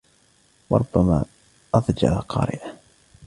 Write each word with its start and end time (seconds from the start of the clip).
وَرُبَّمَا 0.69 1.25
أَضْجَرَ 1.75 2.19
قَارِئَهُ 2.21 2.77